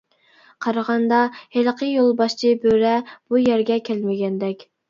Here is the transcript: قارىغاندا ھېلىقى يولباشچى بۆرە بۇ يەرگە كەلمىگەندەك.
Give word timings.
قارىغاندا 0.65 1.19
ھېلىقى 1.57 1.91
يولباشچى 1.91 2.55
بۆرە 2.65 2.97
بۇ 3.13 3.43
يەرگە 3.47 3.81
كەلمىگەندەك. 3.93 4.69